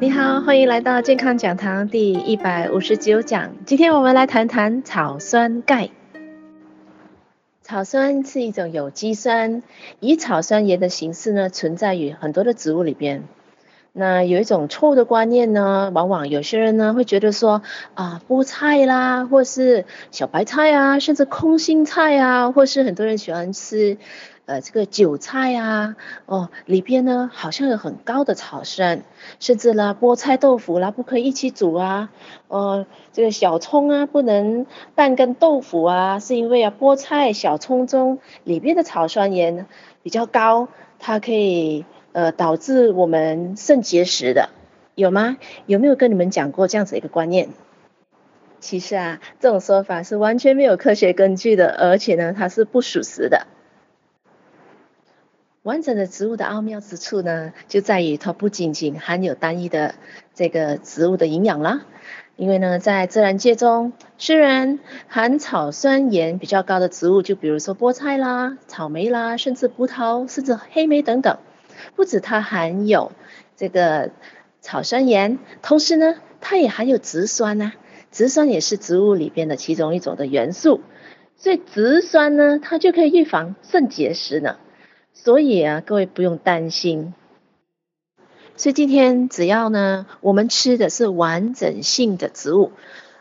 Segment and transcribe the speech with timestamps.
[0.00, 3.50] 你好，欢迎来到健康讲堂第一百五十九讲。
[3.66, 5.90] 今天我们来谈谈草酸钙。
[7.60, 9.62] 草酸是一种有机酸，
[10.00, 13.24] 以草酸盐的形式呢，存在于很多的植物里边。
[13.92, 17.60] 那有一种错误的观念呢，往往有些人呢会觉得说
[17.92, 23.98] 啊，菠菜啦，或是小白菜啊，甚至空心菜啊，或是很多人喜欢吃。
[24.50, 25.94] 呃，这个韭菜啊，
[26.26, 29.04] 哦，里边呢好像有很高的草酸，
[29.38, 32.10] 甚至呢菠菜豆腐啦不可以一起煮啊，
[32.48, 39.66] 哦，这个小葱啊不能拌跟豆腐啊，是因为啊菠菜、小葱中里边的草酸盐
[40.02, 40.66] 比较高，
[40.98, 44.48] 它可以呃导致我们肾结石的，
[44.96, 45.36] 有吗？
[45.66, 47.50] 有没有跟你们讲过这样子一个观念？
[48.58, 53.46] 其实啊，这种说法是完全没有科学根据的，而且呢它是不属实的。
[55.62, 59.94] 完整的植物的奥妙之处呢，就在于它不仅仅含有单一的
[60.32, 61.82] 这个植物的营养啦。
[62.36, 71.36] 因为呢，在自然界中，虽然含草酸盐比较高的植物，就比如说菠菜啦、草莓啦，甚至葡萄，甚至黑莓等等，
[71.94, 73.12] 不止它含有
[73.54, 74.12] 这个
[74.62, 77.74] 草酸盐，同时呢，它也含有植酸呐、啊。
[78.10, 80.80] 植酸也是植物里边的其中一种的元素，
[81.36, 84.56] 所以植酸呢，它就可以预防肾结石呢。
[85.12, 87.14] 所以啊，各位不用担心。
[88.56, 92.72] 所以今天只要呢，我们吃的是完整性的植物，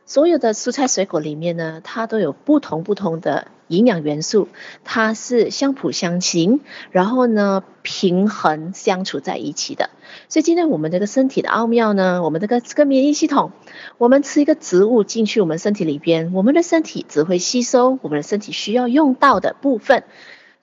[0.05, 4.49] 所有的蔬菜水果里面呢，它都有不同不同的营养元素，
[4.83, 6.59] 它是相辅相成，
[6.91, 9.89] 然后呢，平衡相处在一起的。
[10.27, 13.53] 所以今天我们这个身体的奥妙呢，我们这个这个免疫系统，
[13.97, 20.03] 我们吃一个植物进去我们身体里边，我们的身体只会吸收我们的身体需要用到的部分。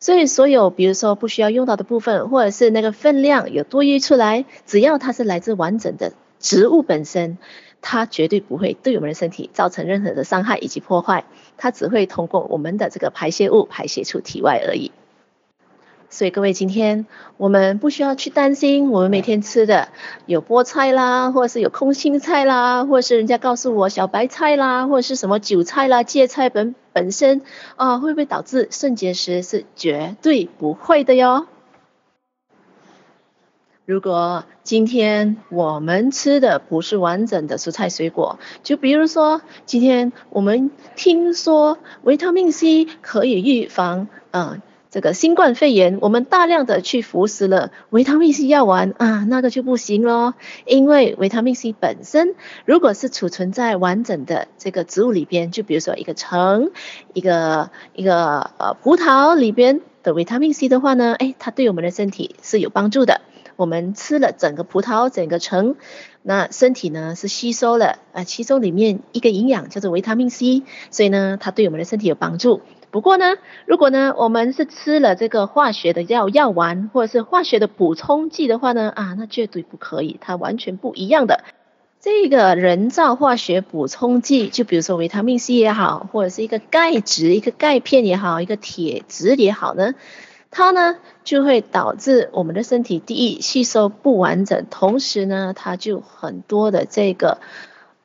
[0.07, 7.39] 所以，所有比如说不需要用到的部分，或者是那个分量有多余出来，只要它是来自完整的植物本身，
[7.83, 11.25] 它绝对不会对我们的身体造成任何的伤害以及破坏，
[11.57, 14.93] 它只会通过我们的这个排泄物排泄出体外而已。
[16.09, 17.05] 所以各位，今天
[17.37, 19.89] 我们不需要去担心，我们每天吃的
[20.25, 27.43] 有菠菜啦，或者是有空心菜啦，或者是人家告诉我小白菜啦，或者是什么韭菜啦、芥菜本本身
[27.75, 29.43] 啊，会不会导致肾结石？
[29.43, 31.47] 是绝对不会的哟。
[33.85, 44.63] 如果今天我们吃的不是完整的蔬菜水果，就比如说今天我们听说维他命 C 可以预防，嗯。
[44.97, 50.33] 这个新冠肺炎，我们大量的去服食了维他命 C 药丸啊，那个就不行咯，
[50.65, 52.35] 因为维他命 C 本身，
[52.65, 56.71] 如果是储存在完整的这个植物里边，就比如说一个橙，
[57.13, 63.21] 一个一个呃葡萄里边的维他命 C 的话呢，哎，它对我们的身体是有帮助的。
[63.57, 65.77] 我们吃了整个葡萄，整个橙，
[66.23, 72.63] 那身体呢是吸收了啊，其中里面一个营养叫做维他命 C，所以呢，它对我们的身体有帮助。
[72.97, 73.37] 不过呢，
[73.67, 81.45] 如果呢，我们是吃了这个化学的药药丸，或者是化学的补充剂的话呢，啊，那绝对不可以，它完全不一样的。
[82.01, 89.93] 这个人造化学补充剂，就比如说维他命 C 也好，或者是一个钙质、一个钙片也好，一个铁质也好呢，
[90.51, 97.41] 它呢就会导致我们的身体第一吸收不完整，同时呢，它就很多的这个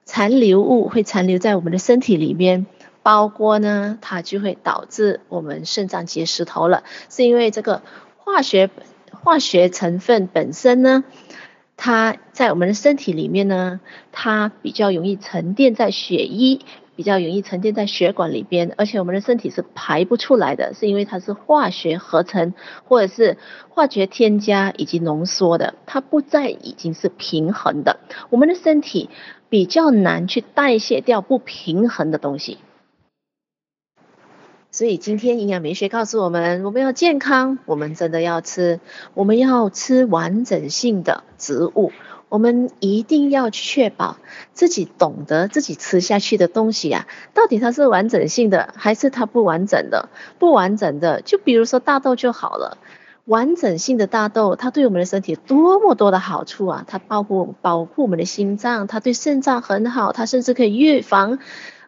[0.04, 2.66] 残留物会残留在我们的身体里面。
[3.04, 7.82] 包括呢，它就会导致我们肾脏结石头了，是因为这个
[8.18, 8.70] 化学
[9.12, 11.04] 化学成分本身呢，
[11.78, 13.80] 它在我们的身体里面呢，
[14.12, 16.60] 它比较容易沉淀在血液，
[16.96, 22.54] 比较容易沉淀在血管里边，而且我们的身体是排不出来的，是因为它是化学合成
[22.88, 23.38] 或者是
[23.70, 29.10] 化学添加以及浓缩的，它不再已经是平衡的，我们的身体
[29.50, 32.60] 比较难去代谢掉不平衡的东西。
[34.74, 38.80] 所以今天营养美学告诉我们，我们要健康，我们真的要吃，
[39.14, 41.92] 我们要吃完整性的植物，
[42.30, 44.16] 我们一定要确保
[44.54, 50.08] 自己懂得自己吃下去的东西啊，到底它是完整性的还是它不完整的？
[50.40, 52.78] 不完整的，就比如说大豆就好了，
[53.26, 56.86] 完整性的大豆，它对我们的身体多么多的好处啊！
[56.88, 61.40] 它保护保护我们的心脏，它对肾脏很好，它甚至可以预防。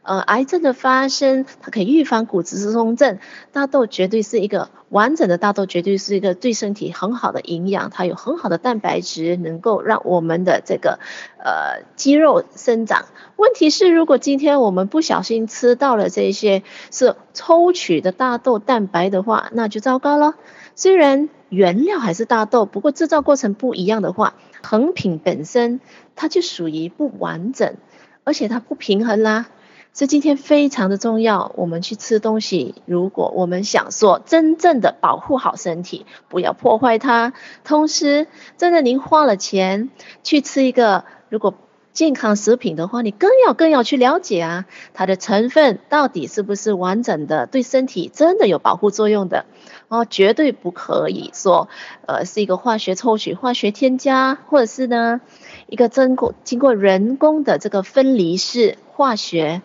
[0.04, 3.20] 呃，癌症的发生，它可以预防骨质疏松症。
[3.54, 7.90] 大豆绝对是一个完整的大豆，绝对是一个对身体很好的营养。
[7.90, 11.00] 它有很好的蛋白质，能够让我们的这个
[11.38, 13.06] 呃肌肉生长。
[13.38, 20.36] 问题是，如果今天我们不小心吃到了这些是抽取的大豆蛋白的话，那就糟糕了。
[20.76, 24.34] 虽然原料还是大豆，不过制造过程不一样的话，
[24.64, 25.80] 成品本身
[26.16, 27.78] 它就属于不完整，
[28.26, 29.46] 而且它不平衡啦。
[29.94, 38.26] 所以今天非常的重要，我们去吃东西，如果我们想说真正的保护好身体，不要破坏它，同时
[38.58, 39.92] 真的您花了钱
[40.24, 41.54] 去吃一个如果
[41.94, 49.46] 健康食品的话，你更要更要去了解啊，它的成分到底是不是完整的，对身体真的有保护作用的。
[49.90, 51.70] 哦，绝对不可以说
[52.08, 55.22] 呃是一个化学抽取、化学添加，或者是呢
[55.68, 58.78] 一个经过经过人工的这个分离式。
[58.96, 59.64] 化学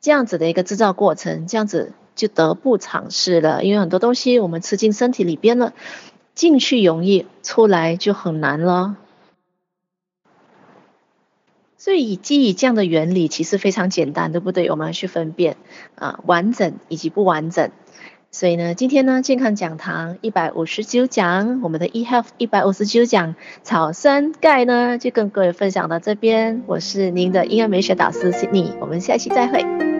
[0.00, 3.62] 这样子的一个制造过程，这样子就得不偿失了。
[3.62, 5.72] 因为很多东西我们吃进身体里边了，
[6.34, 8.96] 进去容易，出来就很难了。
[11.78, 14.68] 所以基于这样的原理，其实非常简单，对不对？
[14.68, 15.56] 我们要去分辨
[15.94, 17.70] 啊，完整以及不完整。
[18.32, 23.34] 所以呢，今天呢，健康讲堂一百五十九讲，我们的 eHealth 一百五十九讲
[23.64, 26.62] 草酸钙呢，就跟各位分享到这边。
[26.66, 29.99] 我是您的婴儿美学导师 Sydney，我们下期再会。